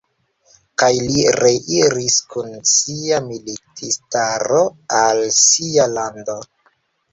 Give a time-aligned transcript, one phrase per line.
[0.83, 4.65] Kaj li reiris kun sia militistaro
[5.03, 6.41] al sia lando.